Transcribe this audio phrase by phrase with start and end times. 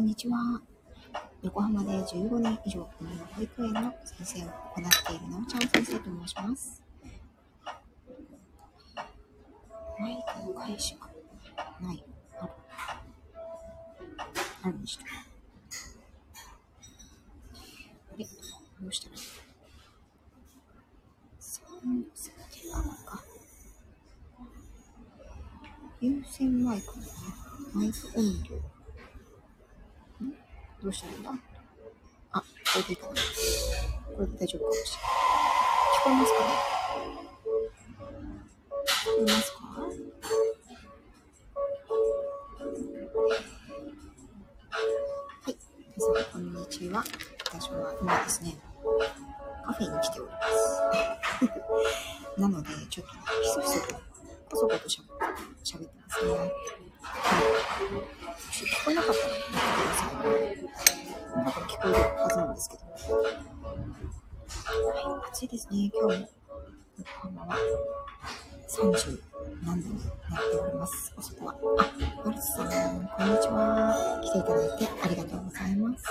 [0.00, 0.62] こんにちは。
[1.42, 2.88] 横浜で15年以上、
[3.34, 6.82] 保育園の先生を行っているなおちゃん先生と申します。
[9.98, 11.06] マイクの返しが
[11.86, 12.02] ない。
[12.40, 12.52] ある。
[14.62, 15.04] あるでした。
[61.30, 62.82] 多分聞こえるはずなんですけど。
[64.64, 66.28] はい、暑いですね、今日も。
[66.98, 67.56] 横浜は
[68.68, 69.20] 30
[69.64, 71.14] 何度になっております。
[71.16, 71.54] お外は。
[71.78, 71.92] あ、
[72.24, 74.20] マルチさん、こんにちは。
[74.24, 76.04] 来ていただいてありがとうございます。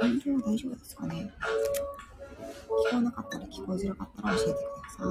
[0.00, 5.04] 音量大丈夫ですかね聞こえなかったら聞こえづらかったら教えてくださ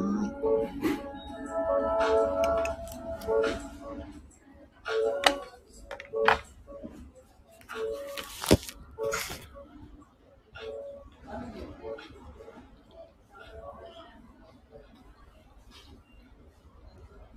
[8.58, 8.61] い。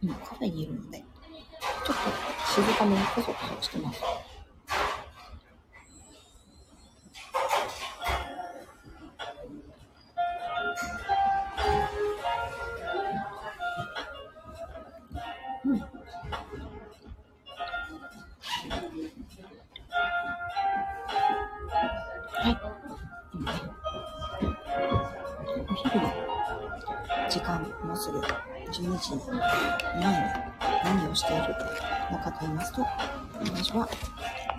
[0.02, 1.04] 今カフェにいるので、ちょっ
[1.86, 1.92] と
[2.62, 4.02] 静かめにこそこそしてます。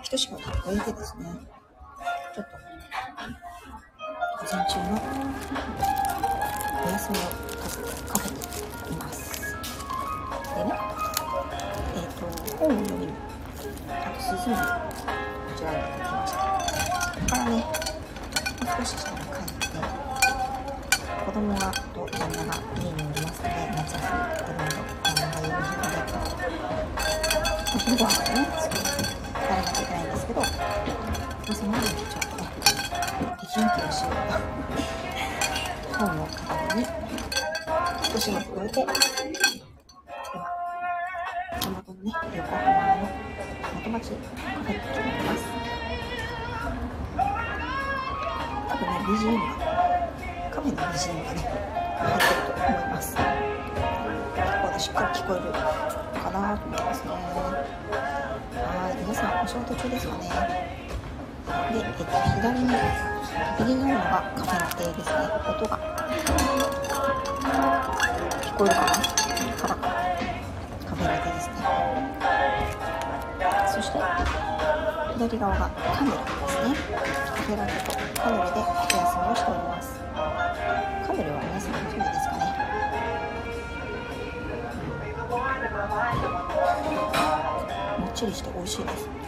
[0.06, 1.26] 人しか置いてですね、
[2.32, 2.56] ちょっと、
[4.38, 5.02] 午前中の
[6.84, 7.20] お休みを
[8.06, 9.56] かけています。
[10.54, 10.72] でね、
[11.94, 13.12] えっ、ー、と、本を読みに、
[13.88, 16.38] あと涼み、こちらに出てきました。
[16.38, 17.66] ここからね、
[18.78, 19.95] 少ししたら帰って、
[21.36, 26.00] 供がと旦那が家におりますので、夏休み、子供と旦那がいるので、
[27.74, 32.48] お昼ご飯をね、作らなきゃいけないんですけど、まあ、その前にちょっとね、
[33.42, 34.12] 息抜きをしよう
[35.92, 36.86] と、本を片手に、
[38.14, 38.66] 少しのところ
[60.28, 60.34] で。
[61.72, 62.04] えっと、
[62.34, 62.64] 左に、
[63.58, 65.14] 右にあるのがカフェラテですね。
[65.48, 65.72] 音が。
[68.42, 68.88] 聞こえるかな
[69.56, 69.82] カラカ。
[70.96, 71.54] フェラテですね。
[73.68, 73.98] そして、
[75.14, 76.74] 左側がカヌレですね。
[77.26, 80.00] カフェラテとカヌレでお休みをしております。
[81.06, 82.42] カヌレは皆さんご存知ですかね
[87.98, 88.12] もっ。
[88.14, 89.25] ちりして美味しいです。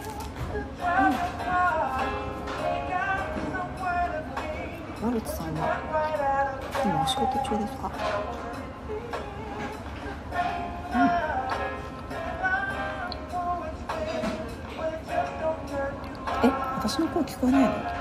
[5.01, 5.61] うん、マルチさんは
[6.83, 7.91] 今お仕事中ですか？
[10.93, 11.09] うん。
[16.43, 17.98] え私の声聞こえないの？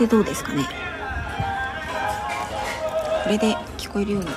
[0.00, 0.64] れでどうですかね？
[3.24, 4.34] これで聞こえるようにな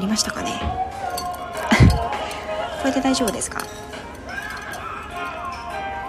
[0.00, 0.60] りましたかね？
[2.82, 3.60] これで大丈夫ですか？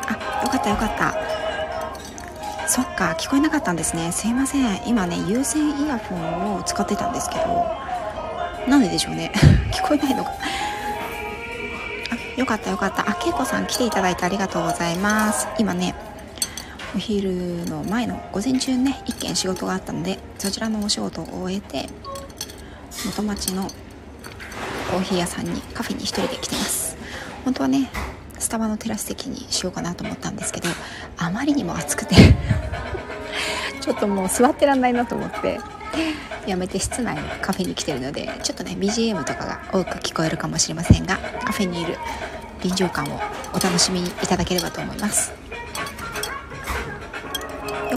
[0.08, 1.14] あよかったよかった。
[2.70, 4.12] そっか聞こえなかったんですね。
[4.12, 4.88] すいません。
[4.88, 7.66] 今ね有線イヤホンを使ってたんですけど
[8.68, 9.32] なんででしょうね？
[9.72, 10.32] 聞こえないのか。
[12.12, 13.10] あよかったよかった。
[13.10, 15.48] あけいこさん来ていただいてありがとうございます。
[15.58, 15.96] 今ね
[16.96, 21.90] お昼の前の午前中ね一件仕事があったのでそちらのお仕事を終えて
[23.06, 23.64] 元町の
[24.90, 26.98] コーヒー屋さんにカフェに一人で来てます。
[27.48, 27.90] 本当はね
[28.40, 30.68] スタバのテラス席にしようかなと思ったんですけど
[31.18, 32.16] あまりにも暑くて
[33.82, 35.60] ちょっともう座ってらんないなと思って
[36.46, 41.98] やめて室内のカフェに来てるのでちょっとね BGM とかが多く聞こえるかもしれませんがカフェにいる
[42.62, 43.20] 臨場感を
[43.54, 45.47] お楽しみいただければと思います。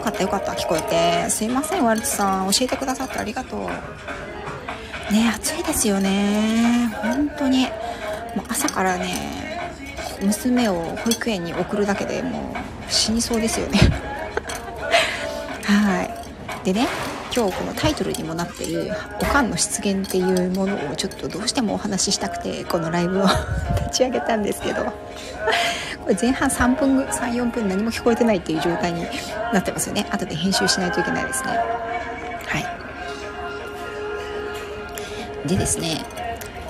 [0.00, 0.52] よかったよかった。
[0.52, 1.30] 聞こえて。
[1.30, 2.50] すいませんワルツさん。
[2.50, 5.12] 教えてくださってありがとう。
[5.12, 6.90] ね暑いですよね。
[7.02, 7.66] 本当に。
[8.34, 9.60] もう朝からね
[10.22, 12.54] 娘を保育園に送るだけでも
[12.88, 13.78] う死にそうですよね。
[15.64, 16.64] はい。
[16.64, 16.88] でね
[17.34, 18.90] 今日このタイトルにもなっている
[19.20, 23.22] おかんの出現っていうものをちょっとどうしてもお話ししたくてこのライブを
[23.76, 24.84] 立ち上げたんですけど
[26.02, 29.06] これ前半3分34分何も聞こえてないっていう状態に
[29.52, 30.06] なってますよね。
[30.10, 31.50] 後で編集しないといけないですね。
[31.50, 32.58] は
[35.44, 35.48] い。
[35.48, 36.04] でですね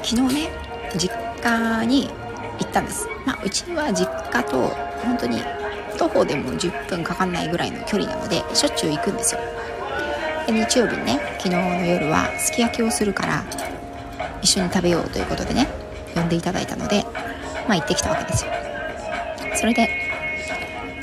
[0.02, 0.50] 昨日ね
[0.96, 1.10] 実
[1.42, 2.10] 家に
[2.58, 3.08] 行ったんです。
[3.24, 4.68] まあうちは実家と
[5.04, 5.42] 本当に
[5.96, 9.40] 徒歩でも10分かかんないぐらいの距離なのでしょっちゅう行くんですよ。
[10.52, 13.44] 日曜日にね昨日の夜はすき焼きをするから
[14.42, 15.66] 一緒に食べようということでね
[16.14, 17.04] 呼んでいただいたので
[17.68, 18.52] まあ行ってきたわけですよ。
[19.56, 19.88] それで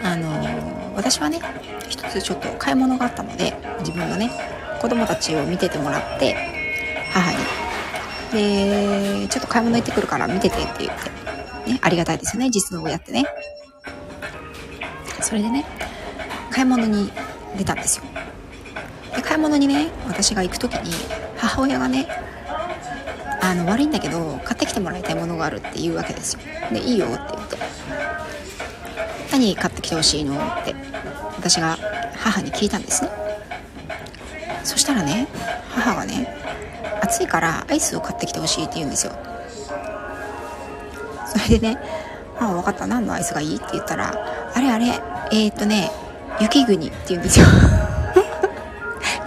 [0.04, 1.40] あのー、私はね
[1.90, 4.32] 一つちょっと買い物があったので自分のね
[4.82, 6.36] 子供たちを見ててもらって
[7.12, 7.38] 母に。
[8.32, 10.92] でちょっと買い物行ってくるから見ててって言っ
[11.66, 13.26] てねありがたいですよね実の親ってね。
[15.22, 15.66] それでね
[16.52, 17.12] 買い物に
[17.58, 18.04] 出たんですよ。
[19.18, 20.94] で買い物にね私が行く時に
[21.38, 22.08] 母親がね
[23.42, 26.40] あの悪いんだけど買ってきてもらいたいものがあるって言うわけですよ。
[26.72, 27.58] でいいよって言って
[29.32, 30.76] 何買ってきてほしいのって
[31.38, 31.78] 私が
[32.16, 33.10] 母に聞いたんですね。
[34.64, 35.28] そしたらね
[35.70, 36.28] 母がね
[37.02, 39.14] 暑いからアイスを買ってきてほしいって言うんですよ。
[41.26, 41.80] それでね
[42.40, 42.86] 「ああ分かった。
[42.86, 44.14] 何のアイスがいい?」って言ったら
[44.54, 44.88] 「あれあれ
[45.32, 45.92] えー、っとね
[46.40, 47.46] 雪国」って言うんですよ。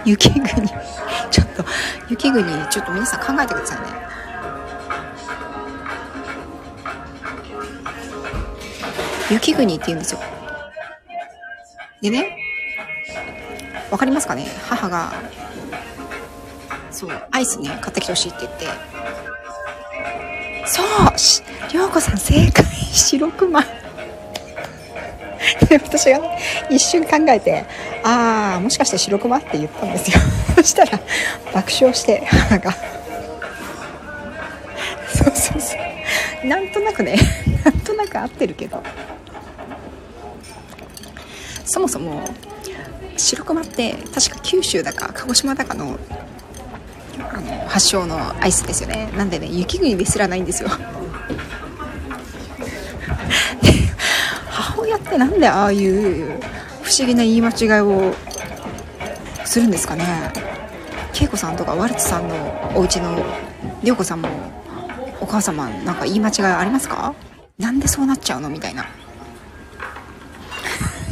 [0.05, 0.45] 雪国。
[0.45, 1.63] ちょっと
[2.09, 3.87] 雪国ちょっと皆さん考えてくださいね。
[9.29, 10.19] 雪国って言うんですよ。
[12.01, 12.37] でね
[13.89, 14.45] わかりますかね？
[14.67, 15.13] 母が
[16.89, 18.65] そうアイスね買ってきてほしいって言って。
[20.65, 20.81] そ
[21.13, 21.43] うし
[21.73, 22.65] 涼子さん正解。
[22.65, 23.63] 白熊。
[25.67, 26.39] で私が、ね、
[26.69, 27.65] 一瞬考えて
[28.03, 30.19] ああもしかして白熊って言ったんですよ。
[30.55, 30.99] そしたら
[31.53, 32.71] 爆笑して母が。
[35.13, 35.75] そうそうそ
[36.43, 36.47] う。
[36.47, 37.15] なんとなくね
[37.63, 38.81] なんとなく合ってるけど。
[41.65, 42.21] そもそも
[43.15, 45.97] 白熊って確か九州だか鹿児島だかの
[47.17, 49.09] あの発祥のアイスですよね。
[49.15, 50.69] なんでね雪国ですらないんですよ。
[55.17, 56.39] なんでああいう
[56.81, 58.13] 不思議な言い間違いを
[59.45, 60.05] するんですかね？
[61.19, 63.23] 恵子さんとかワルツさんのお家の
[63.83, 64.29] 涼子さんも
[65.19, 67.13] お母様なんか言い間違いありますか？
[67.57, 68.49] なんでそうなっちゃうの？
[68.49, 68.85] みたいな。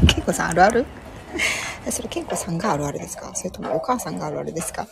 [0.18, 0.86] 恵子さんあるある？
[1.92, 3.32] それ恵子さんがあるあるですか？
[3.36, 4.88] それともお母さんがあるあるですか？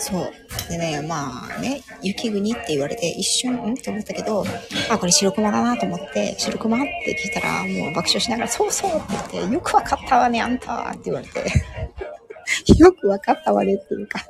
[0.00, 0.32] そう。
[0.70, 3.74] でね、まあね、雪国って言われて一瞬、ん？
[3.74, 4.44] って思ったけど、
[4.90, 11.44] あ、これ白熊だなと思って、白熊って聞いたら、もう爆笑しながら、そうそうって言って、よくわかったわね、あんたって言われて。
[12.78, 14.20] よくわかったわねっていうか、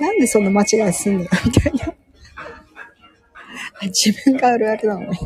[0.00, 1.94] なんでそんな間違いすんのよ、みたいな。
[3.82, 5.18] 自分があるあるなのね。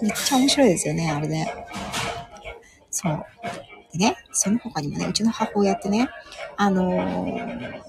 [0.00, 1.52] めっちゃ面白いですよね、あれね。
[2.90, 3.26] そう。
[3.92, 6.08] でね、その他にもね、うちの母親ってね、
[6.56, 7.82] あのー、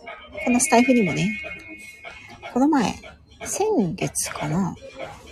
[0.46, 1.40] このスタイフにもね、
[2.54, 2.94] この前、
[3.46, 4.76] 先月かな、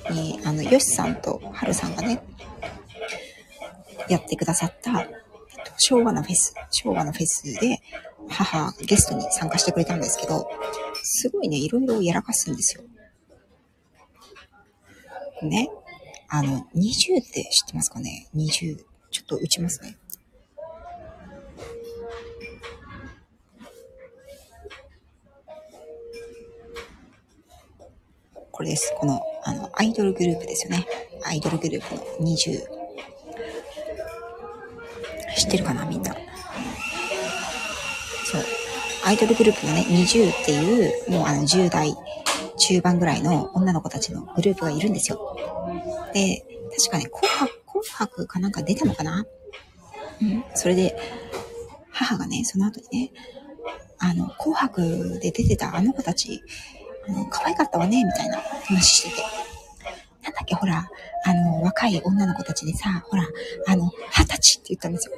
[0.09, 2.21] に、あの、ヨシさんとハルさんがね、
[4.09, 5.07] やってくださった、
[5.77, 7.81] 昭和のフェス、昭和のフェスで、
[8.29, 10.49] 母、ゲストに参加してくれたんですけど、
[11.03, 12.83] すごいね、いろいろやらかすんですよ。
[15.43, 15.69] ね。
[16.29, 18.77] あの、20って知ってますかね ?20。
[19.11, 19.97] ちょっと打ちますね。
[28.61, 28.93] これです。
[28.95, 30.85] この、あの、アイドルグループですよね。
[31.23, 32.59] アイドルグループの20。
[35.35, 36.13] 知ってるかなみんな。
[38.23, 38.43] そう。
[39.03, 41.95] アイドルグループのね、20っていう、もうあの10代
[42.59, 45.35] 中盤ぐらいの女の子たちのグループがいるんですよ。
[46.13, 46.45] で、
[46.77, 49.25] 確かね、紅白、紅白かなんか出たのかな？
[50.21, 50.43] うん。
[50.53, 50.95] それで、
[51.89, 53.11] 母がね、その後にね、
[53.97, 56.43] あの、紅白で出てたあの子たち、
[57.07, 59.21] あの、可愛かったわね、みたいな話してて。
[60.23, 60.89] なんだっけ、ほら、
[61.23, 63.27] あの、若い女の子たちでさ、ほら、
[63.67, 65.15] あの、二十歳って言ったんですよ。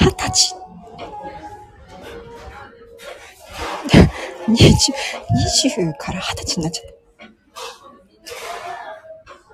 [0.00, 0.54] 二十歳。
[4.48, 4.92] 二十、
[5.62, 7.00] 二十から二十歳になっちゃった。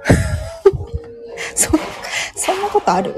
[1.55, 1.71] そ、
[2.35, 3.15] そんなことある？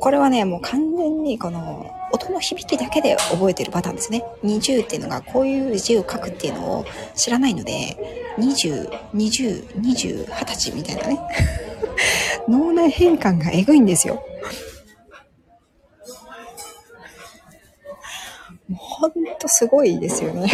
[0.00, 1.90] これはね、もう完全にこの
[2.26, 4.24] 音の響きだけで覚えてるパターンですね。
[4.44, 11.20] 20っていうのがこういう字を書くっていうのを知らないので、20、20、20、20歳みたいなね。
[12.48, 14.24] 脳内変換がえぐいんですよ。
[18.68, 20.50] もうほんとすごいですよね。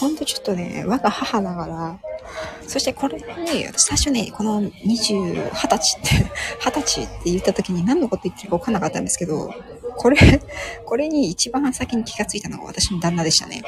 [0.00, 1.98] ほんとちょっとね、我が母ながら、
[2.66, 6.08] そしてこれに、私最初ね、この20、20歳って、
[6.60, 9.52] 20歳って言った時に何のこと言ってるか分かんなかったんですけど、
[9.98, 10.16] これ、
[10.84, 13.62] これに一番先に気がついたのが私の旦那でしたね。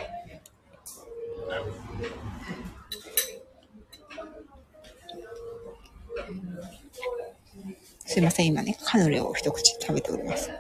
[8.06, 10.50] すいません、今ね、カヌレを一口食べております。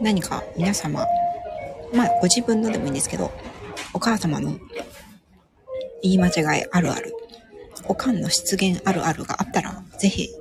[0.00, 1.06] 何か皆様、
[1.94, 3.30] まあ、ご自分のでもいいんですけど、
[3.92, 4.58] お母様の
[6.02, 7.14] 言い間違いあるある、
[7.88, 10.34] おかんの失言あるあるがあったら、ぜひ、教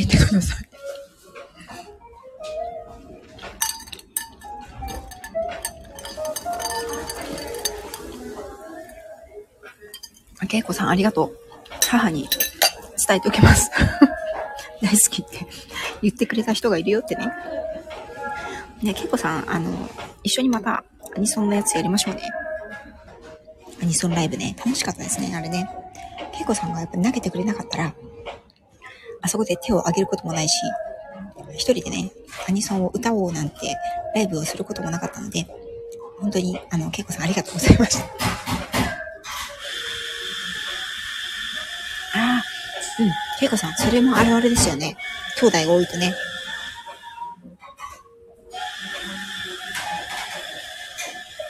[0.00, 0.67] えてください。
[10.48, 11.38] けいこさんありがとう。
[11.88, 12.28] 母に
[13.06, 13.70] 伝えておきます。
[14.82, 15.46] 大好きって
[16.02, 17.30] 言ってくれた人がいるよってね。
[18.82, 19.70] ね、けいこさん、あの、
[20.22, 20.84] 一緒にまた
[21.16, 22.22] アニソンのやつやりましょうね。
[23.82, 24.56] アニソンライブね。
[24.58, 25.68] 楽しかったですね、あれね。
[26.32, 27.94] けいこさんがやっぱ投げてくれなかったら、
[29.20, 30.54] あそこで手を挙げることもないし、
[31.54, 32.10] 一人でね、
[32.48, 33.56] アニソンを歌おうなんて
[34.14, 35.46] ライブをすることもなかったので、
[36.20, 38.04] 本当に、あの、けいこさんありがとうございました。
[42.14, 42.42] ああ、
[43.00, 43.10] うん。
[43.38, 44.96] けいこさん、それもあるあるですよね。
[45.40, 46.14] 兄弟が多いとね。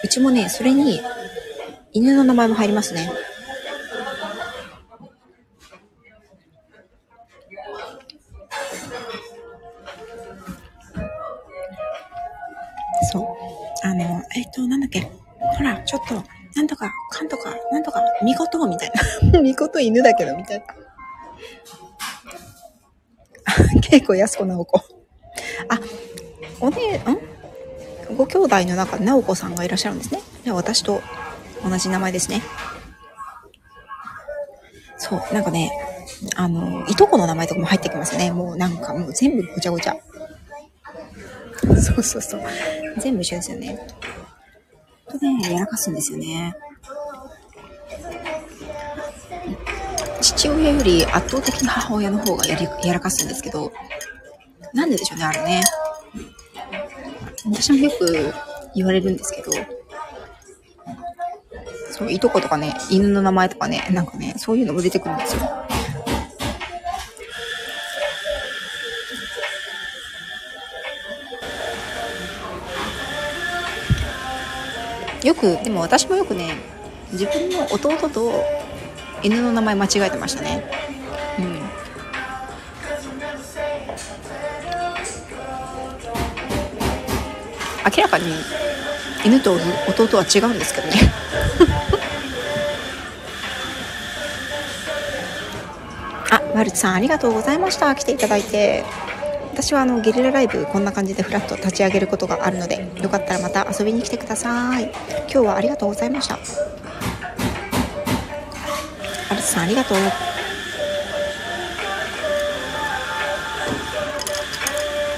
[0.04, 1.00] うちもね、それに、
[1.92, 3.10] 犬の名前も入りますね。
[13.10, 13.86] そう。
[13.86, 15.00] あの、えっ、と、なんだっけ。
[15.00, 16.14] ほら、ちょっと、
[16.54, 18.92] なんとか、かんとか、なんとか、みことみたい
[19.32, 19.40] な。
[19.40, 20.87] みこと犬だけど、みたいな。
[23.82, 24.78] 結構安子直子。
[25.68, 25.80] あ、
[26.60, 28.16] おね、ん？
[28.16, 30.20] ご兄弟の中、直子さんがいらっしゃるんですね。
[30.44, 31.02] で私と
[31.62, 32.42] 同じ名前ですね。
[34.96, 35.70] そう、なんかね、
[36.36, 38.30] あの、いとこの名前とかも入ってきますね。
[38.30, 39.96] もうなんかもう全部ごちゃごちゃ。
[41.80, 42.42] そうそうそう。
[42.98, 43.78] 全部一緒ですよね。
[45.10, 46.54] とね、やらかすんですよね。
[50.36, 53.72] 父親より圧倒的に母親の方がやりやらかすんですけど、
[54.74, 55.62] なんででしょうね、あれね。
[57.46, 58.34] 私もよく
[58.74, 59.50] 言われるんですけど、
[61.90, 65.40] そう、いとことかね、犬の名前とかね、なんかね、そういうのも出てくるんですよ。
[75.24, 76.54] よく、でも私もよくね、
[77.12, 78.44] 自分の弟と
[79.22, 80.64] 犬の名前間違えてましたね。
[81.38, 81.60] うん。
[87.96, 88.24] 明らかに
[89.24, 90.94] 犬と弟は違うんですけどね
[96.30, 97.94] あ、マルチさんありがとうございました。
[97.94, 98.84] 来ていただいて。
[99.58, 104.84] 私はあのゲリラライブこんな感じでフラット立ち上げることがあるので、よかったらまた遊びに来てください。
[105.22, 106.38] 今日はありがとうございました。
[109.48, 109.98] さんありがとう。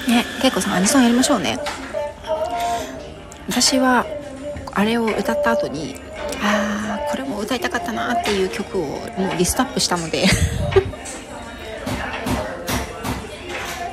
[0.09, 1.59] ねけいこさんアニソンやりましょうね。
[3.49, 4.07] 私は
[4.73, 5.97] あれを歌った後に
[6.43, 8.83] ああこれも歌いたかったなっていう曲を
[9.19, 10.25] もうリストアップしたので。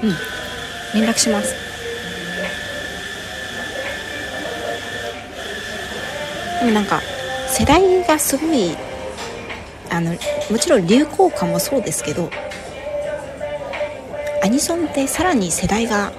[0.03, 0.15] うん。
[0.93, 1.55] 連絡します。
[6.59, 7.01] でもなんか
[7.47, 8.75] 世代がすごい
[9.89, 10.11] あの、
[10.49, 12.29] もちろん流行歌もそうですけど、
[14.43, 16.11] アニソンってさらに世代が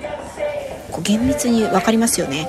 [0.90, 2.48] こう厳密に分かりますよね。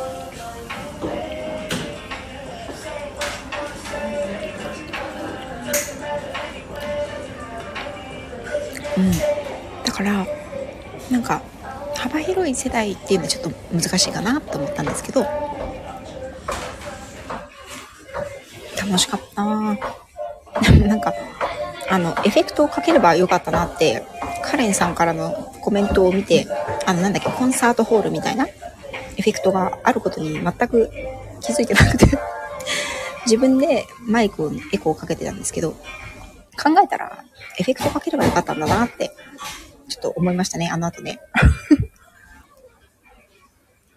[8.97, 9.11] うん。
[9.83, 10.27] だから
[11.09, 11.41] なんか
[11.95, 15.21] 幅広い世代っていうのはちょっと難しいかなと思ったんですけど
[18.77, 19.45] 楽しかった。
[19.45, 19.77] な
[22.25, 24.05] エフェクトをかければよかったなって
[24.43, 26.47] カレンさんからのコメントを見て、
[26.85, 30.89] あの、なんだっけ、コンサートホールみたいなエフェクトがあることに全く
[31.41, 32.05] 気づいてなくて
[33.25, 35.77] 自分でマイクを、エコーをかけてたんですけど、考
[36.83, 37.23] えたら、
[37.57, 39.11] エフェクトかければよかったんだなって、
[39.89, 41.19] ちょっと思いましたね、あの後ね。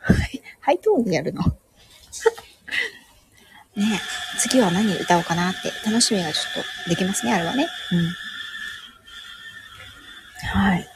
[0.00, 1.42] はい、ハイトーンでやるの
[3.76, 4.00] ね
[4.38, 7.66] 次は何歌おうかなって楽しみがちょっとできますね、あれはね。
[7.92, 8.06] うん。
[10.60, 10.88] はい。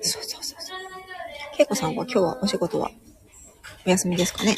[0.00, 0.78] そうそうそうそう。
[1.56, 2.90] けいこさんは今日はお仕事は
[3.86, 4.56] お休みですかね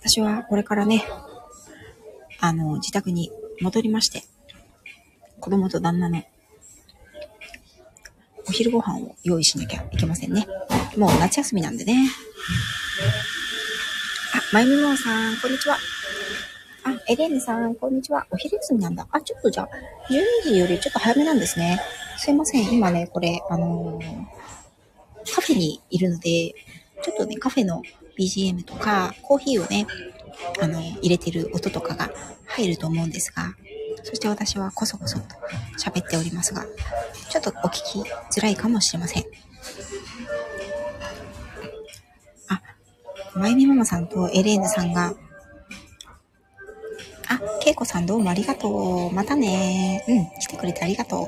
[0.00, 1.02] 私はこれからね、
[2.40, 4.24] あの、自宅に戻りまして、
[5.40, 6.22] 子供と旦那の
[8.46, 10.46] お昼ご飯を用意しなきゃいけませんね。
[10.96, 11.96] もう夏休みなんでね。
[14.52, 15.76] あ、まゆみもんさん、こんにちは。
[16.84, 18.26] あ、エレーヌさん、こんにちは。
[18.30, 19.06] お昼休みなんだ。
[19.10, 19.68] あ、ちょっとじゃあ、
[20.10, 21.80] 12時よりちょっと早めなんですね。
[22.18, 22.74] すいません。
[22.74, 26.54] 今ね、これ、あのー、カフェにいるので、
[27.02, 27.82] ちょっとね、カフェの
[28.18, 29.86] BGM とか、コーヒーをね、
[30.60, 32.10] あの、入れてる音とかが
[32.46, 33.54] 入ると思うんですが、
[34.02, 35.24] そして私はこそこそと
[35.78, 36.66] 喋っておりますが、
[37.30, 39.24] ちょっとお聞きづらいかもしれません。
[43.36, 45.14] まゆみママさんとエレーヌさんが
[47.28, 49.12] あ、けいこさんどうもありがとう。
[49.12, 50.04] またね。
[50.06, 51.26] うん、来てくれてありがとう。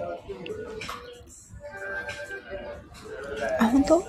[3.58, 4.04] あ、本当？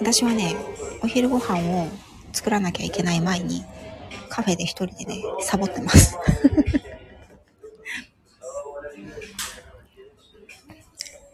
[0.00, 0.56] 私はね、
[1.02, 1.88] お昼ご飯を
[2.32, 3.64] 作らなきゃいけない前に、
[4.30, 6.18] カフェで一人でね、サボってます。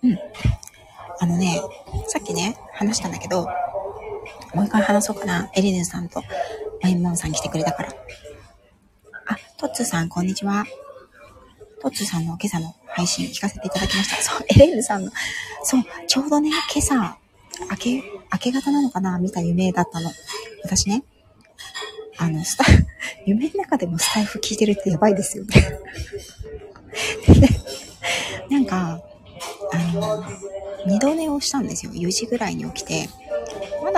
[0.02, 0.18] うん。
[1.20, 1.60] あのね、
[2.08, 3.48] さっきね、話したんだけど、
[4.54, 5.50] もう一回話そうかな。
[5.54, 6.22] エリネさんと
[6.82, 7.90] マインモンさん来てくれたから。
[9.26, 10.64] あトッツーさん、こんにちは。
[11.80, 14.22] トッツーさんの今朝の配信聞かせていただきました。
[14.22, 15.12] そう、エレーヌさんの、
[15.62, 17.18] そう、ちょうどね、今朝、
[17.70, 18.02] 明け、明
[18.40, 20.11] け方なのかな見た夢だったの。
[20.64, 21.04] 私ね、
[22.16, 22.64] あの、スタ
[23.26, 25.78] 夢の中でもスタイフ聞いてるってやばいですよね。
[28.50, 29.00] なんか、
[29.72, 30.24] あの、
[30.87, 31.92] 二度寝をしたんですよ。
[31.92, 33.08] 4時ぐらいに起きて、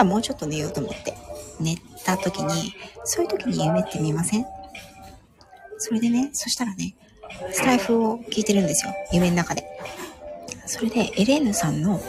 [0.00, 1.14] まだもうちょっと寝ようと思って。
[1.60, 4.46] 寝た時に、そういう時に夢って見ません？
[5.76, 6.94] それでね、そしたらね、
[7.52, 8.94] スタイフを聞いてるんですよ。
[9.12, 9.66] 夢の中で。
[10.64, 12.00] それで、エレーヌさんの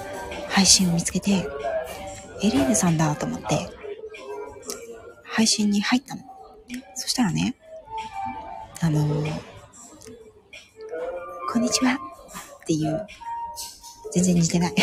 [0.48, 3.70] 配信を見つけて、エレーヌさんだと思って、
[5.26, 6.22] 配信に入ったの。
[6.96, 7.56] そしたらね、
[8.80, 9.32] あのー、
[11.52, 13.06] こんにちはっていう、
[14.14, 14.76] 全然似てない。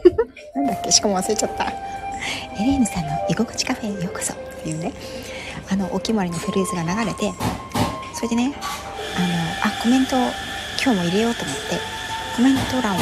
[0.56, 0.90] なんだっけ？
[0.90, 1.93] しかも忘れちゃった。
[2.56, 4.92] エレーヌさんの居心地カフェへようこそっていうね、
[5.70, 7.32] あの、お決まりのフレーズが流れて、
[8.14, 8.54] それでね
[9.16, 9.26] あの
[9.68, 10.16] あコメント
[10.82, 11.78] 今日も入れようと思って
[12.36, 12.98] コメント欄を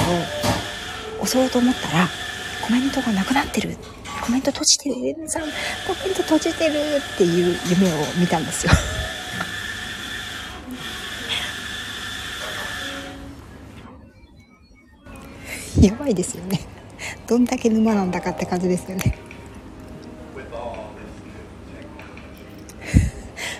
[1.20, 2.08] 押そうと思ったら
[2.66, 3.76] コメントがなくなってる。
[4.24, 4.94] コメント閉じてる。
[5.08, 6.72] エレンさんコメント閉じてる
[7.14, 8.72] っていう夢を見たんですよ。
[15.82, 16.60] やばいですよね。
[17.26, 19.16] どんだけ沼なんだかって感じですよね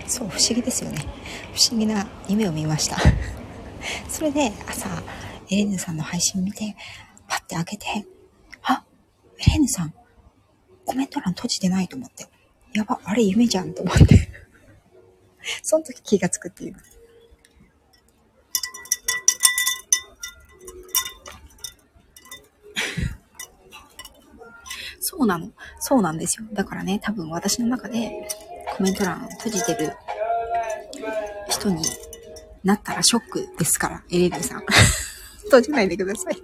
[0.07, 1.05] そう不思議ですよね
[1.55, 2.97] 不思議な夢を見ました。
[4.09, 4.89] それで朝、
[5.51, 6.75] エレーヌさんの配信見て、
[7.29, 8.07] パッて開けて、
[8.63, 8.85] あ、
[9.39, 9.95] エレーヌさん、
[10.85, 12.27] コメント欄閉じてないと思って。
[12.73, 14.31] やば、あれ夢じゃんと思って。
[15.63, 16.77] その時気がつくっていう。
[25.01, 25.53] そうなの。
[25.81, 26.47] そうなんですよ。
[26.53, 28.27] だからね、多分私の中で
[28.77, 29.95] コメント欄閉じてる
[31.62, 31.83] 人に
[32.64, 34.64] なったらショックですから、エレーさん。
[35.44, 36.37] 閉じないでください。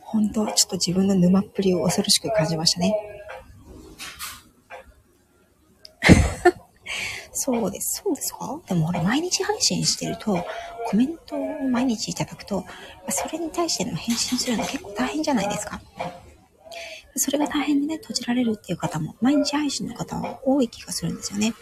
[0.00, 2.94] 本当、ちょっと自分の沼っぷりを恐ろしく感じましたね。
[7.32, 8.60] そうです、そうですか？
[8.66, 10.44] でも俺毎日配信してると、
[10.88, 12.64] コメントを毎日いただくと、
[13.10, 15.80] それに対しての返信するの結構大変じゃないですか
[17.16, 21.54] それが大変でね、閉じられるっていう方も、毎日配信の方は多い気がするんですよね。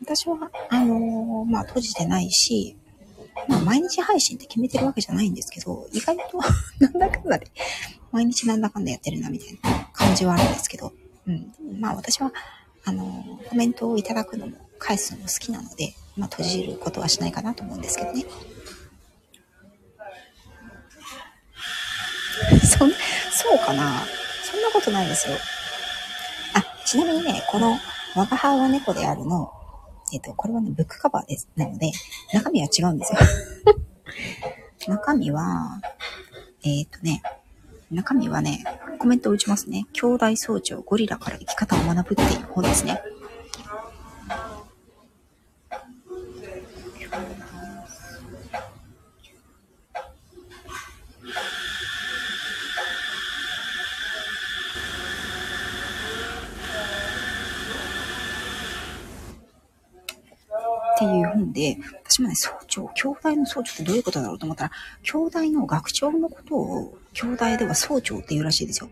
[0.00, 2.76] 私は、あのー、まあ、閉じてないし、
[3.48, 6.40] まあ、毎日配信って決めてるわけじゃないんですけど、意外と
[6.80, 7.50] なんだかんだで、
[8.10, 10.92] 毎日なんだかんだやってるな、みたいな感じはあるんですけど、
[11.26, 11.52] うん。
[11.78, 12.32] まあ、私は、
[12.84, 18.24] あのー、コメントをいただくのも、返すのも好きなので、まあ、閉じることはしないかなと思うんですけどね。
[22.62, 22.86] そ、そ
[23.54, 24.06] うかな？
[24.58, 25.36] んなことないですよ。
[26.54, 27.78] あ、ちなみにね、この、
[28.14, 29.52] 我が輩は猫であるの、
[30.12, 31.48] えっ、と、これはね、ブックカバーです。
[31.56, 31.92] なので、
[32.32, 33.18] 中身は違うんですよ。
[34.88, 35.80] 中身は、
[36.64, 37.22] えっ、とね、
[37.90, 38.64] 中身はね、
[38.98, 39.86] コメントを打ちますね。
[39.92, 43.02] 兄弟総長ゴリラから生き方を学ぶっていう本ですね。
[62.78, 64.70] 長、兄弟の総長ってどういうことだろうと思ったら、
[65.02, 68.90] 兄弟の学長のことを、兄弟では総長って言うらしいですよ。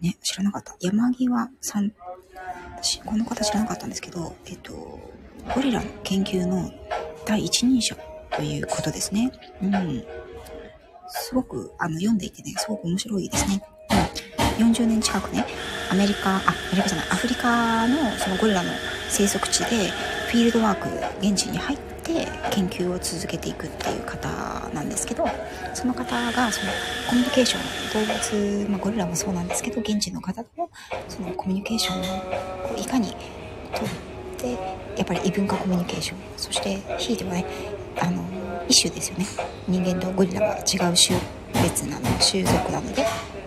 [0.00, 0.76] ね、知らなかった。
[0.80, 1.92] 山際さん、
[2.76, 4.72] 私、この方知らなかったんですけど、えっと、
[5.54, 6.70] ゴリラの研究の
[7.24, 7.96] 第一人者
[8.30, 9.32] ということですね。
[9.62, 10.04] うん。
[11.08, 13.62] すごく、あの、読んでいてね、すごく面白いですね。
[14.58, 14.66] うん。
[14.72, 15.46] 40年近くね、
[15.90, 18.70] アメリカ、あ、アメリカじゃない、アフリカのそのゴリラの
[19.08, 19.90] 生息地で、
[20.28, 20.88] フィールドワーク
[21.20, 21.78] 現地に入っ
[22.12, 24.28] て研究を続けていくっていう方
[24.74, 25.24] なんですけど
[25.74, 26.72] その方がその
[27.08, 30.70] コミュニケーション動物、まあ、ゴリラもそうなんですけど現地の方との
[31.08, 33.88] そのコミュニケーションをいかにとっ
[34.38, 34.52] て
[34.96, 37.46] やっぱり異文化コミュニケーションそしてひいてはね
[38.00, 38.22] あの
[38.68, 39.26] 一種ですよね。
[39.68, 41.18] 人間とゴリラは違う種
[41.62, 43.02] 別なの種族なので、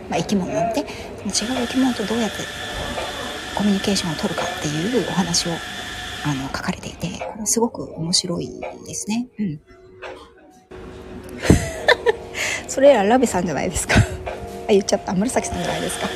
[0.10, 0.88] まあ、生き物なので違う
[1.26, 2.38] 生き物とどうやって
[3.56, 5.52] コミュニケーションを取るかっていうお話を
[6.28, 7.08] あの、書かれていて、
[7.46, 8.50] すごく面白い
[8.88, 9.28] ですね。
[9.38, 9.60] うん。
[12.68, 13.96] それらラベさんじゃないですか。
[13.96, 14.02] あ、
[14.70, 15.14] 言っちゃった。
[15.14, 16.08] 紫さんじゃないですか。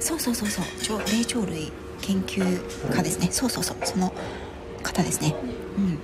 [0.00, 0.98] そうそうそうそう。
[1.12, 3.28] 霊長類研究家ですね。
[3.30, 3.76] そうそうそう。
[3.84, 4.10] その
[4.82, 5.34] 方ですね。
[5.76, 5.98] うん。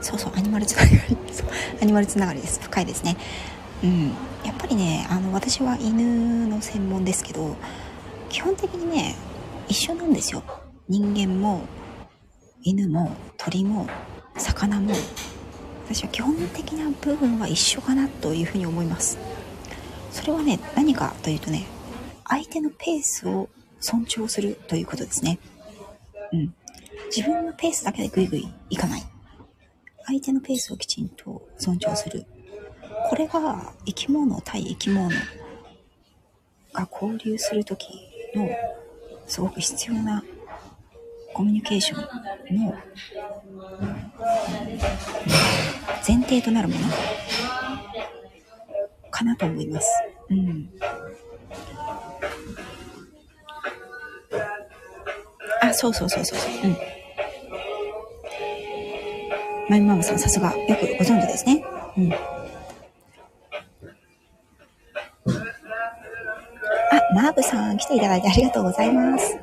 [0.00, 1.16] そうそう、アニマルつながり。
[1.80, 2.58] アニマルつながりです。
[2.60, 3.16] 深いですね。
[3.82, 4.08] うん。
[4.44, 7.56] やっぱりねあの私は犬の専門ですけど
[8.28, 9.16] 基本的にね
[9.68, 10.42] 一緒なんですよ。
[10.88, 11.62] 人間も
[12.62, 13.88] 犬も鳥も
[14.36, 14.94] 魚も。
[15.88, 19.18] 私は基本的な部分は一緒かなというふうに思います。
[20.10, 21.66] それはね何かというとね
[22.24, 23.48] 相手のペースを
[23.80, 25.38] 尊重するということですね。
[26.32, 26.54] うん。
[27.14, 29.02] 自分のペースだけでグイグイいかない。
[30.06, 32.26] 相手のペースをきちんと尊重する。
[33.08, 35.08] これが生き物対生き物
[36.72, 37.88] が交流する時
[38.34, 38.48] の
[39.26, 40.22] すごく必要な
[41.32, 42.00] コミュニケーション
[42.64, 42.74] の
[46.06, 46.86] 前提となるもの
[49.10, 49.88] かなと思います。
[50.30, 50.70] うん。
[55.62, 56.46] あ、そうそうそうそうそ。
[56.66, 56.76] うん。
[59.68, 61.64] マイママさん、さすが、よくご存知ですね。
[61.96, 62.35] うん。
[67.16, 69.38] マーブさん来ていただいてありがとうございます。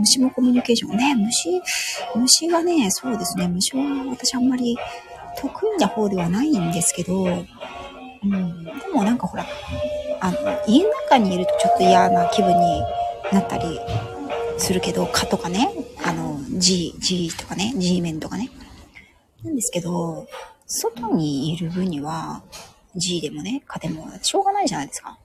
[0.00, 0.96] 虫もコミュニケーション。
[0.96, 1.62] ね、虫、
[2.16, 4.76] 虫はね、そうですね、虫は私あんまり
[5.38, 9.46] 得意な方ではないんですけど、うん、でもなんかほら、
[10.20, 12.82] あの、家の中にいるとちょっと嫌な気分に
[13.30, 13.78] なったり
[14.58, 15.70] するけど、蚊とかね、
[16.04, 18.50] あの、G、G とかね、G 面とかね。
[19.44, 20.26] なんですけど、
[20.66, 22.42] 外にいる分には、
[22.96, 25.16] G でもね、蚊でも、しょうがないじゃないですか。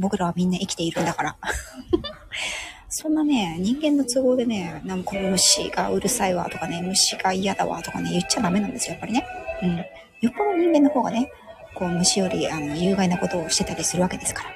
[0.00, 1.36] 僕らはみんな生きているんだから。
[2.88, 9.24] そんなね、人間の都合でね、なんか虫がうるさいわとかね、虫が嫌だわとかね、言っちゃダメなんですよ、やっぱりね。
[9.62, 9.76] うん。
[9.76, 9.84] よ
[10.30, 11.30] っぽど人間の方がね、
[11.74, 14.50] こう虫よりあの有害なことをしてたりするわけですから。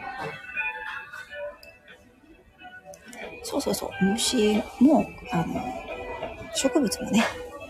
[3.45, 4.05] そうそうそう。
[4.05, 5.63] 虫も、あの、
[6.55, 7.25] 植物もね、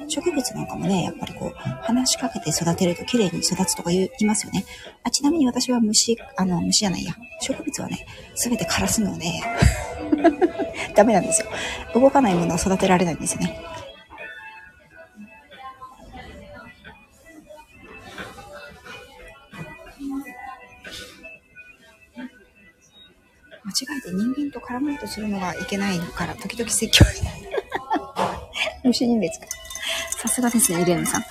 [0.08, 4.64] 植物なんかもね、やっぱりこう、話しかけて育てると綺麗に育つとか言いますよね。
[5.02, 9.26] あちなみに私は虫、あの、虫じゃないや、植物はね、すべて枯らすので
[10.94, 11.48] ダメなんですよ。
[11.94, 13.60] 動かないものは育てられないんですよね。
[23.64, 27.04] 間違えて人間と絡もうとするのがいけないから、時々説教
[28.84, 29.46] 無視人すか。
[30.18, 31.20] さすがですね、イレーヌさん。
[31.20, 31.26] よ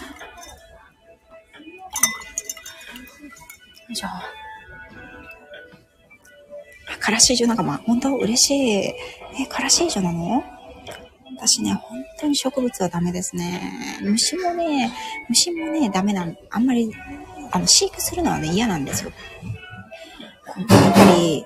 [3.90, 4.08] いしょ。
[7.00, 7.78] からし以上仲間。
[7.78, 8.94] 本当嬉しい。
[9.42, 10.44] え、からし以上なの？
[11.36, 14.00] 私ね、本当に植物はダメですね。
[14.02, 14.94] 虫もね、
[15.28, 16.94] 虫もね、ダメなん、あんまり、
[17.52, 19.12] あの、飼育するのはね、嫌なんですよ。
[20.56, 21.46] やっぱり、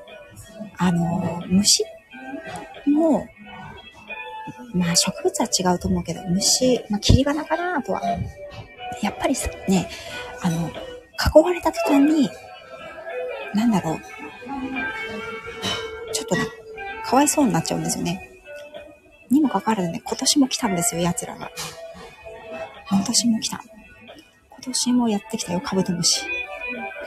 [0.78, 1.84] あの、虫
[2.86, 3.28] も、
[4.78, 8.02] まあ植物は違うと思うけど、虫、まあ切り花かなとは。
[9.02, 9.90] やっぱりさね、
[10.42, 12.30] あの、囲われた途端に、
[13.54, 14.00] なんだろう、
[16.14, 16.42] ちょっとね、
[17.06, 18.32] かわいそうになっちゃうんですよね。
[19.30, 21.52] にもかかわらずね、今年も来たんですよ、奴らが。
[22.90, 23.62] 今年も来た。
[24.52, 26.26] 今年もやってきたよ、カブトムシ。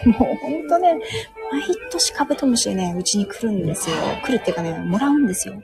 [0.06, 0.94] もうほんとね、
[1.50, 3.96] 毎年カブトムシね、うちに来るんですよ。
[4.24, 5.62] 来るっていうかね、もらうんですよ。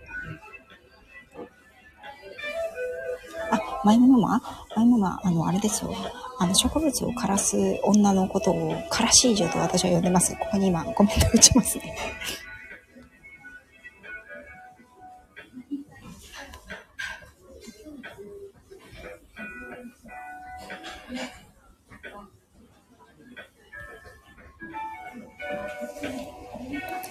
[3.84, 5.94] マイマママイママ、あの、あれですよ。
[6.38, 10.36] あの、植物を枯らす女のことを、カラシージョと私は呼んでます。
[10.36, 11.96] ここに今、コメント打ちますね。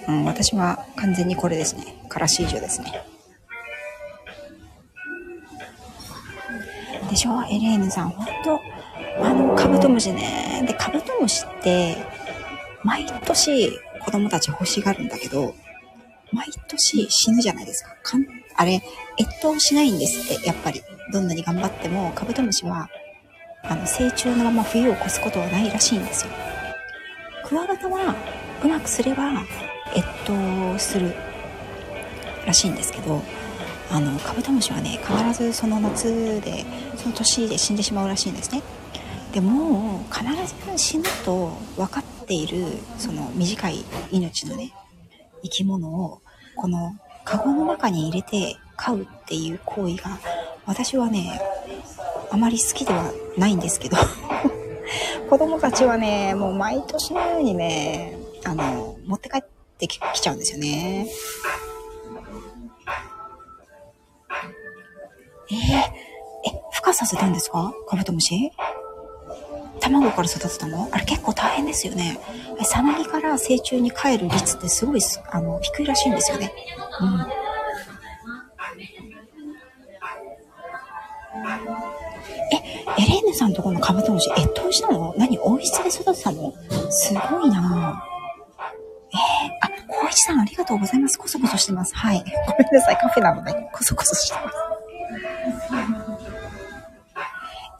[0.08, 2.06] うん、私は完全にこれですね。
[2.08, 3.15] カラシージョですね。
[7.16, 8.60] でしょエレーヌさん、ほんと、
[9.22, 10.62] あの、カブトムシね。
[10.66, 11.96] で、カブトムシって、
[12.82, 13.70] 毎年
[14.04, 15.54] 子供たち欲しがるんだけど、
[16.30, 17.96] 毎年死ぬじゃないですか。
[18.02, 18.82] かんあれ、
[19.18, 20.82] 越冬しないんですって、やっぱり。
[21.12, 22.90] どんなに頑張っても、カブトムシは、
[23.62, 26.32] あの、成虫のまま冬を越すことはないらしいんですよ。
[27.46, 28.14] クワガタは、
[28.62, 29.42] うまくすれば、
[29.96, 31.14] 越冬する
[32.44, 33.22] らしいんですけど、
[33.90, 36.64] あの、カブトムシはね、必ずその夏で、
[36.96, 38.62] その年で死んでしまうらしいんですね。
[39.32, 40.24] でも、必
[40.74, 42.64] ず死ぬと分かっている、
[42.98, 44.72] その短い命のね、
[45.42, 46.20] 生き物を、
[46.56, 50.18] この、カゴの中に入れて飼うっていう行為が、
[50.64, 51.40] 私はね、
[52.30, 53.96] あまり好きではないんですけど、
[55.30, 59.42] 子供たちはね、もう毎年のようにね、あの、持って帰っ
[59.78, 61.08] てきちゃうんですよね。
[65.50, 67.72] えー、え、孵化させたんですか？
[67.88, 68.50] カブトムシ？
[69.80, 70.88] 卵から育てたの？
[70.90, 72.18] あれ結構大変ですよね。
[72.58, 76.52] えさなぎから成虫に帰る率ってすごい、あの、低いらしいんですよね。
[77.00, 77.26] うん。
[82.52, 82.56] え、
[83.02, 85.14] エレーヌさんとこのカブトムシ、越冬したの？
[85.18, 86.52] 何温室で育てたの？
[86.90, 88.16] すごいなぁ
[89.12, 89.18] えー、
[89.62, 91.18] あ、光一さんありがとうございます。
[91.18, 91.94] コソコソしてます。
[91.94, 92.24] はい。
[92.46, 92.96] ごめんなさい。
[92.96, 94.56] カフェなので、コソコソしてます。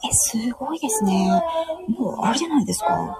[0.07, 1.29] え、すごいですね。
[1.89, 3.17] もう、あれじゃないですか。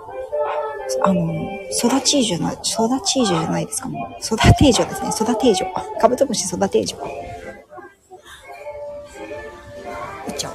[1.04, 1.50] あの、
[1.84, 2.62] 育ち以上な、育
[3.04, 4.24] ち以上じゃないですか、もう。
[4.24, 5.10] 育て以上ですね。
[5.10, 5.66] 育て以上。
[6.00, 6.98] カブトムシ育て以上。
[6.98, 7.02] う
[10.30, 10.54] っちゃう。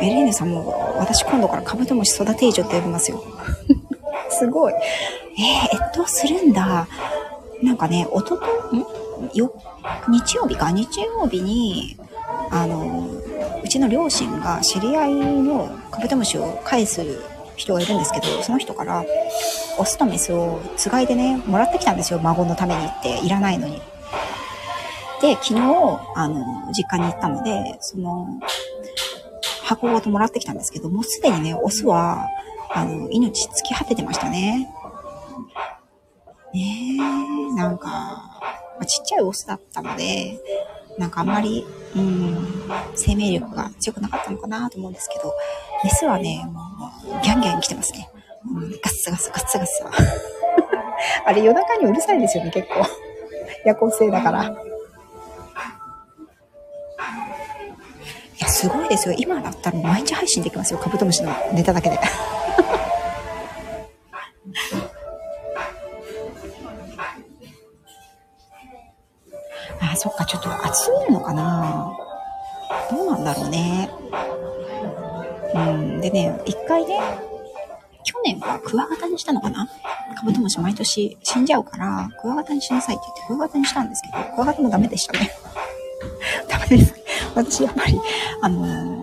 [0.00, 3.22] エレーヌさんも、私今度からカブトムシ育て以上って呼びますよ。
[4.38, 4.72] すごい。
[4.72, 6.88] えー、越冬するんだ。
[7.62, 8.84] なんかね、おとと、ん？
[9.34, 9.52] よ、
[10.08, 10.70] 日曜日か？
[10.70, 11.96] 日曜日に、
[12.50, 13.10] あの、
[13.64, 17.02] うちの両親が知り合いのカブトムシを返す
[17.56, 19.04] 人がいるんですけど、その人から、
[19.78, 22.20] オスとメスをつがいでね、もらってきたんですよ。
[22.22, 23.80] 孫のためにって、いらないのに。
[25.22, 25.60] で、昨日、
[26.14, 28.26] あの、実家に行ったので、その、
[29.62, 32.26] 箱ごともらってきたんですけど、もうすでにね、オスは、
[32.70, 34.68] あの、命尽き果ててましたね。
[36.54, 40.38] ねえ、なんか、まあちっちゃいオスだったので、
[40.98, 42.46] なんかあんまり、うん、
[42.94, 45.34] 生命力が強くなかったのかなと思うんですけど、
[45.84, 46.60] メスはね、も
[47.04, 48.10] う、ギャンギャン来てますね。
[48.46, 49.90] うん、ガッサガサ、ガッサガサ。
[51.26, 52.86] あれ夜中にうるさいですよね、結構。
[53.64, 54.56] 夜行性だから。
[58.46, 59.14] や、すごいですよ。
[59.18, 60.78] 今だったら毎日配信できますよ。
[60.78, 61.98] カブトムシのネタだけで。
[69.80, 71.92] あ、そっか、ちょっと暑いのかな
[72.90, 73.90] どうなんだろうね。
[75.54, 77.00] うん、でね、一回ね、
[78.04, 79.68] 去年はクワガタにしたのかな
[80.16, 85.30] カブトムシ毎年死んじゃうから、クワガタにしなさいって言ってクワガタにしたんですけど、クワガタもダメでしたね。
[86.48, 87.05] ダメです。
[87.36, 88.00] 私やっぱり、
[88.42, 88.96] あのー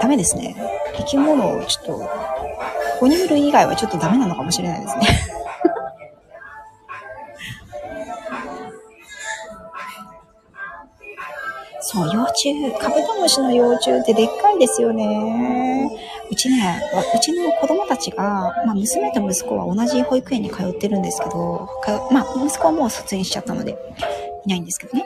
[0.00, 0.54] ダメですね。
[0.96, 2.08] 生き物をちょっと、
[3.00, 5.06] 哺乳類以外はちょっとダメなのかもしれないですね。
[11.80, 15.90] そう、幼虫、カブトムシの幼虫ってでっかいですよね。
[16.30, 16.82] うちね、
[17.14, 21.68] うちの子供たちが、まあ、娘と息子は同じ保育園に通ってるんですけど、
[22.10, 23.78] まあ、息子はもう卒園しちゃったので、
[24.44, 25.04] いないんですけどね。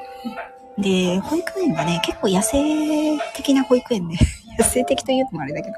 [0.79, 4.17] で、保育園がね、結構野生的な保育園で、
[4.59, 5.75] 野生的と言うのもあれだけど、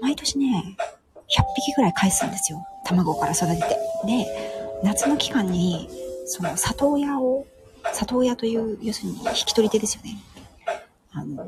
[0.00, 0.76] 毎年ね、
[1.28, 2.66] 100匹ぐらい返すんですよ。
[2.84, 3.68] 卵から育てて。
[4.06, 4.26] で、
[4.82, 5.88] 夏の期間に、
[6.26, 7.46] その里親を
[7.92, 10.18] 里親という、要するに引き取り手ですよね。
[11.12, 11.46] あの、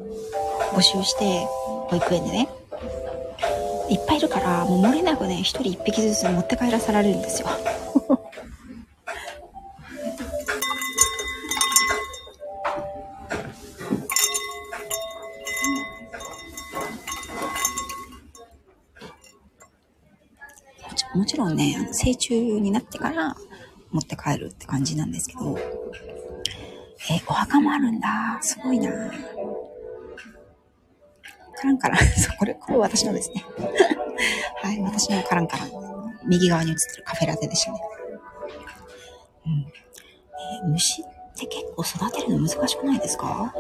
[0.73, 1.47] 募集して、
[1.89, 2.49] 保育園でね。
[3.91, 7.49] いっぱいいるから、もう漏れなくね、一人一匹ずつ持って帰らされるんですよ。
[21.19, 23.35] もちろんね、成虫になってから
[23.91, 28.39] 持って帰るって感じなんですけど、え、お墓もあるんだ。
[28.41, 28.91] すごいな。
[31.57, 31.99] カランカラン。
[32.39, 33.45] これ、これ私のですね。
[34.63, 35.71] はい、私のカランカラン。
[36.29, 37.81] 右側に映ってるカフェラテでしたね。
[39.47, 39.53] うん。
[39.53, 41.05] えー、虫っ
[41.37, 43.53] て結構育てるの難しくないですか？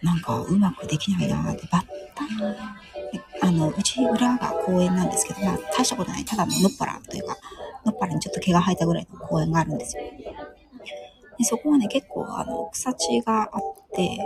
[0.00, 1.66] なんかうまくできないなって。
[1.72, 2.24] バッタ
[3.50, 6.24] あの、うち裏が公園なんですけど、まあ大したことない。
[6.24, 7.36] ただののっぱらというか、
[7.84, 10.04] のっぱらにちょっと毛が生えたぐらいの公園があるんですよ。
[11.36, 13.60] でそこはね、結構、あの、草地があっ
[13.92, 14.20] て、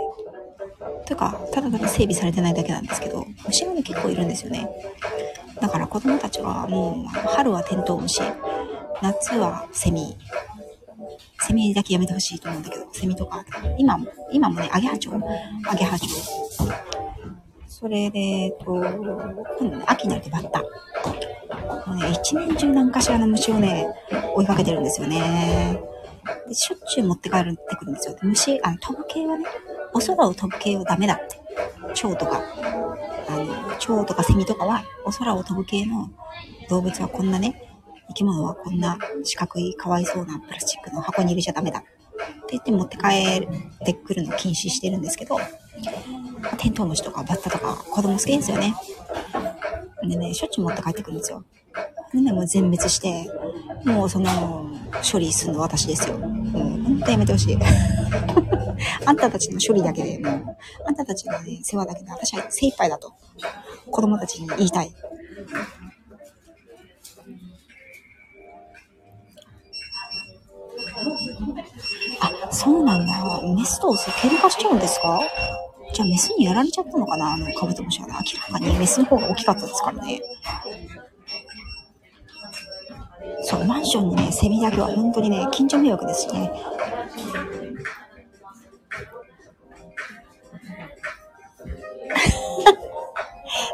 [1.07, 4.69] というか、ただただ整備されてないだけなんですけど、虫がね、結構いるんですよね。
[5.59, 8.21] だから子供たちはもう、春はテントウムシ、
[9.01, 10.15] 夏はセミ、
[11.39, 13.43] セミだけやめてほしいと思うんだけど、セミとか、
[13.79, 15.23] 今も、今もね、アゲハチョウ、
[15.67, 16.44] アゲハチョウ。
[17.85, 20.59] それで、えっと、今度ね、秋になるとバッタ。
[21.85, 23.85] もうね、一年中何かしらの虫をね、
[24.33, 25.79] 追いかけてるんですよね。
[26.47, 28.17] でしょっちゅう持って帰ってくるんですよ。
[28.23, 29.45] 虫、あの、飛ぶ系はね、
[29.93, 31.39] お空を飛ぶ系はダメだって。
[31.93, 32.41] 蝶とか、
[33.29, 36.09] あの、蝶とかセミとかは、お空を飛ぶ系の
[36.67, 41.81] 動物はこんなね、生き物はこんな四角いかわいそうなプラスチックの箱に入れちゃダメだ。
[41.81, 41.83] っ
[42.47, 43.07] て言って持って帰
[43.45, 45.37] ってくるの禁止してるんですけど、
[46.57, 48.73] テントウムシとかバッタとか子供好きですよね。
[50.07, 51.43] でね、しょっちゅう持って帰ってくるんですよ。
[52.13, 53.29] でね、もう全滅して、
[53.83, 54.69] もうその、
[55.11, 56.17] 処理するの私ですよ。
[56.17, 57.57] もう、ほんとやめてほしい。
[59.05, 63.13] あんたたちの処理だけで、もう、あんたたちのね、世話だけで私は精一杯だと、
[63.91, 64.93] 子供たちに言いたい。
[72.21, 73.13] あ、そうなんだ。
[73.55, 75.19] メスとオス喧嘩しちゃうんですか？
[75.95, 77.35] じゃあメスにやられちゃったのかな？
[77.35, 78.13] あのカブトムシは、ね。
[78.13, 78.19] 明
[78.53, 80.19] らかにメスの方が大きかったですからね。
[83.43, 86.51] そう、マンションにね、セミだけは本当にね、近所迷惑ですね。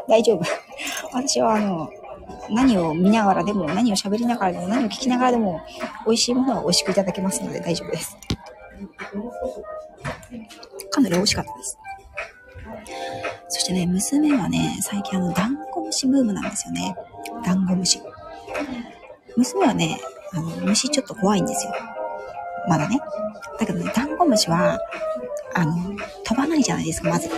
[0.08, 0.42] 大丈夫。
[1.12, 1.90] 私はあの、
[2.50, 5.60] 何を見ながらでも、何を喋りながらでも、何を聞きながらでも、
[6.06, 8.16] 美味しいものは美味しくいただけますので大丈夫です。
[10.88, 11.76] かなり美味しかったです。
[13.54, 16.96] そしてね、娘はね、最近あの、ダンゴムシブームなんですよね。
[17.44, 18.00] ダンゴムシ。
[19.36, 20.00] 娘はね、
[20.32, 21.72] あの、虫ちょっと怖いんですよ。
[22.66, 22.98] まだね。
[23.60, 24.80] だけどね、ダンゴムシは、
[25.54, 25.74] あの、
[26.24, 27.28] 飛ばないじゃないですか、まず。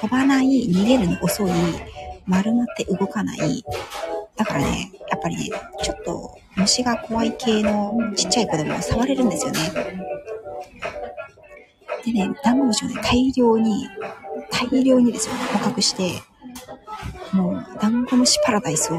[0.00, 1.50] 飛ばない、逃げるの遅い、
[2.26, 3.64] 丸まって動かない。
[4.34, 5.48] だからね、やっぱりね、
[5.80, 9.60] ちょっと虫が怖い系のちっちゃい子でも触れるんですよね。
[12.04, 13.88] でね、ダンゴムシをね、大量に、
[14.52, 16.22] 大量にですよ、捕獲して、
[17.32, 18.98] もう、ダンゴムシパラダイスを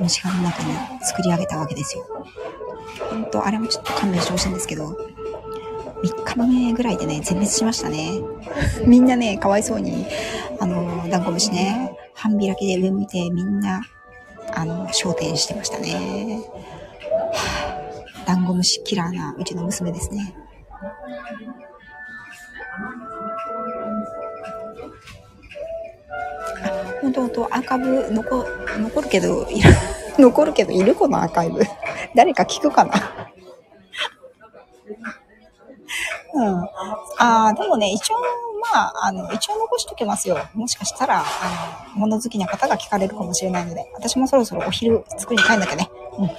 [0.00, 2.06] 虫歯の中に作り上げたわけですよ。
[3.10, 4.96] ほんと、あれもちょっと勘弁してほしいんですけど、
[6.04, 8.20] 3日目ぐらいでね、全滅しましたね。
[8.86, 10.06] みんなね、かわいそうに、
[10.60, 13.82] あの、ダンゴムシね、半開きで上向いてみんな、
[14.52, 16.40] あの、焦点してましたね。
[17.32, 17.80] は
[18.22, 20.34] あ、ダンゴムシキラーなうちの娘ですね。
[27.04, 28.46] 本当本当アーカイブ残
[28.78, 29.46] 残るけど、
[30.18, 31.60] 残るけどいるこのアーカイブ。
[32.16, 32.94] 誰か聞くかな？
[36.34, 36.64] うん。
[37.18, 38.16] ああ、でもね、一応、
[38.72, 40.38] まあ、あの、一応残しときますよ。
[40.54, 41.24] もしかしたら、あ
[41.94, 45.90] の、物好きな方が聞かれるかもしれないので、私もそろそろお昼作りに帰んなきゃね。
[46.18, 46.26] うん。
[46.26, 46.36] はい、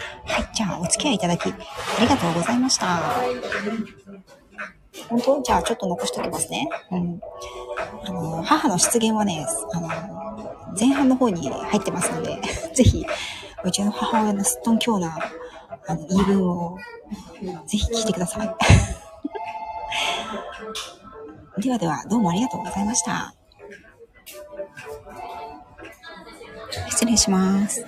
[0.54, 1.56] じゃあ、お付き合いいただき、あ
[2.02, 3.00] りがとうございました。
[5.10, 5.42] 本当？
[5.42, 6.70] じゃあ、ちょっと残しときますね。
[6.92, 7.20] うん。
[8.06, 9.90] あの、母の失言はね、あの、
[10.80, 12.40] 前半の方に入ってますので、
[12.74, 13.06] ぜひ、
[13.64, 15.18] うちの母親のすっとんきょうな、
[15.88, 16.78] あの、言い分を、
[17.68, 18.56] ぜひ聞いてください。
[21.62, 23.34] ではでは、どうもありがとうございました。
[26.90, 27.86] 失礼します。